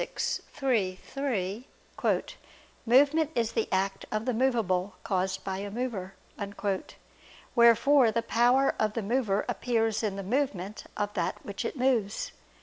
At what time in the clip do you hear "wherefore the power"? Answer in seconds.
7.53-8.73